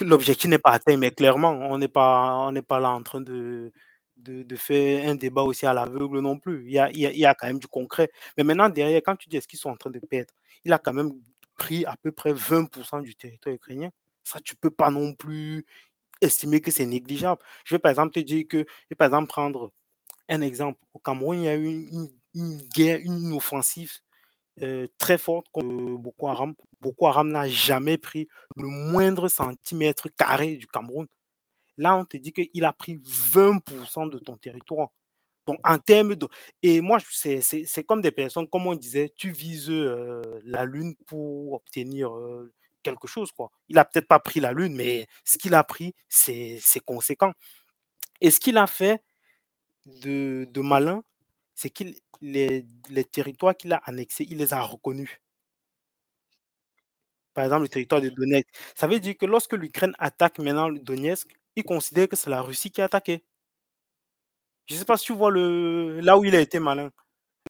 [0.00, 3.20] l'objectif n'est pas atteint, mais clairement, on n'est pas on n'est pas là en train
[3.20, 3.72] de
[4.16, 6.64] de faire un débat aussi à l'aveugle non plus.
[6.66, 8.10] Il y a il y a quand même du concret.
[8.36, 10.32] Mais maintenant derrière, quand tu dis: «Est-ce qu'ils sont en train de perdre?»
[10.64, 11.12] il a quand même
[11.56, 13.90] pris à peu près 20% du territoire ukrainien.
[14.24, 15.66] Ça, tu peux pas non plus
[16.22, 17.40] estimer que c'est négligeable.
[17.64, 19.72] Je vais par exemple te dire que je vais par exemple prendre
[20.28, 20.80] un exemple.
[20.94, 23.92] Au Cameroun, il y a eu une une guerre, une offensive
[24.62, 25.68] heu, très forte contre
[25.98, 26.54] Boko Haram.
[26.80, 31.06] Boko Haram n'a jamais pris le moindre centimètre carré du Cameroun.
[31.78, 33.60] Là, on te dit qu'il a pris 20
[34.10, 34.88] de ton territoire.
[35.46, 36.28] Donc en termes de
[36.62, 41.54] et moi, c'est comme des personnes, comme on disait, tu vises, heu, la lune pour
[41.54, 43.50] obtenir, heu, quelque chose, quoi.
[43.68, 47.32] Il a peut-être pas pris la lune, mais ce qu'il a pris, c'est conséquent
[48.20, 49.02] et ce qu'il a fait
[49.86, 51.02] de de malin,
[51.54, 55.20] c'est qu'il les les territoires qu'il a annexés, il les a reconnus.
[57.34, 58.46] Par exemple, le territoire de Donetsk.
[58.76, 62.42] Ça veut dire que lorsque l'Ukraine attaque maintenant le Donetsk, il considère que c'est la
[62.42, 63.24] Russie qui a attaqué.
[64.66, 66.90] Je ne sais pas si tu vois le là où il a été malin.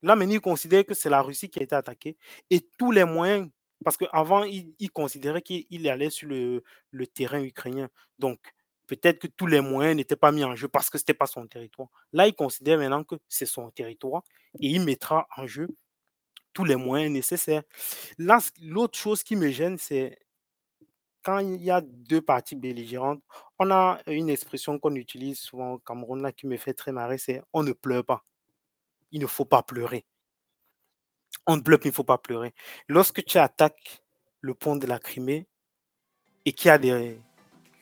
[0.02, 2.16] Là, maintenant, il considère que c'est la Russie qui a été attaquée
[2.50, 3.50] et tous les moyens
[3.84, 7.90] parce qu'avant, il il considérait qu'il il allait sur le le terrain ukrainien.
[8.18, 8.40] Donc
[8.86, 11.46] peut-être que tous les moyens n'étaient pas mis en jeu parce que c'était pas son
[11.46, 11.88] territoire.
[12.12, 14.22] Là, il considère maintenant que c'est son territoire
[14.60, 15.68] et il mettra en jeu
[16.52, 17.62] tous les moyens nécessaires.
[18.18, 20.18] Ce l'autre chose qui me gêne, c'est
[21.22, 23.22] quand il y a 2 parties belligérantes,
[23.58, 27.18] on a une expression qu'on utilise souvent au Cameroun là qui me fait très marrer,
[27.18, 28.24] c'est: «On ne pleure pas».
[29.10, 30.04] Il ne faut pas pleurer.
[31.46, 32.54] On ne pleure pas, il ne faut pas pleurer.
[32.88, 34.02] Lorsque tu attaques
[34.40, 35.46] le pont de la Crimée
[36.44, 37.18] et qu'il y a des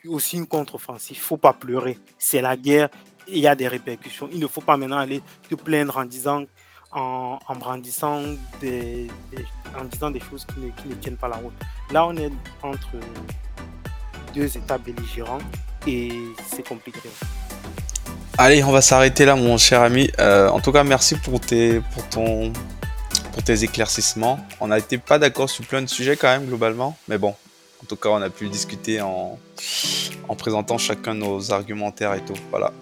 [0.09, 1.99] aussi une contre-offensive, il ne faut pas pleurer.
[2.19, 2.89] C'est la guerre
[3.29, 4.29] il y a des répercussions.
[4.33, 6.45] Il ne faut pas maintenant aller te plaindre en disant
[6.91, 8.21] en brandissant
[8.61, 9.09] des
[9.79, 11.55] en disant des choses qui ne tiennent pas la route.
[11.91, 12.31] Là, on est
[12.63, 12.91] entre
[14.35, 15.39] 2 États belligérants
[15.87, 16.11] et
[16.51, 17.09] c'est compliqué.
[18.37, 20.11] Allez, on va s'arrêter là, mon cher ami.
[20.19, 22.53] Heu, en tout cas, merci pour tes pour ton
[23.33, 24.39] pour tes éclaircissements.
[24.61, 27.35] On n'a été pas d'accord sur plein de sujets quand même globalement, mais bon,
[27.97, 29.39] tout cas, on a pu discuter en
[30.29, 32.73] en présentant chacun nos argumentaires et tout, voilà.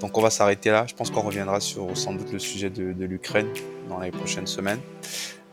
[0.00, 0.86] Donc on va s'arrêter là.
[0.88, 3.48] Je pense qu'on reviendra sur sans doute le sujet de l'Ukraine
[3.88, 4.80] dans les prochaines semaines.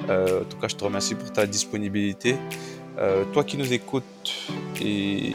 [0.09, 2.37] Heu, en tout cas, je te remercie pour ta disponibilité.
[2.99, 4.33] Heu, toi qui nous écoutes
[4.79, 5.31] et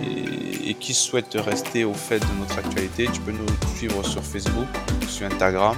[0.71, 3.47] et qui souhaite rester au fait de notre actualité, tu peux nous
[3.77, 4.69] suivre sur Facebook,
[5.07, 5.77] sur Instagram,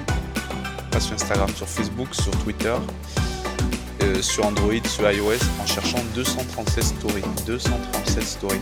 [0.90, 2.74] pas sur Instagram, sur Facebook, sur Twitter,
[4.18, 8.60] heu, sur Android, sur iOS en cherchant 237 Stories, 237 Stories.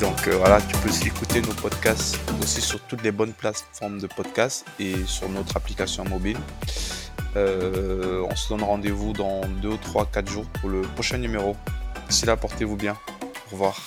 [0.00, 4.00] Donc, heu, voilà, tu peux aussi écouter nos podcasts aussi sur toutes les bonnes plateformes
[4.00, 6.36] de podcasts et sur notre application mobile.
[7.36, 11.56] Heu, on se donne rendez-vous dans 2 ou 3, 4 jours pour le prochain numéro.
[12.08, 12.96] D'ici là, portez-vous bien.
[13.48, 13.80] Au revoir.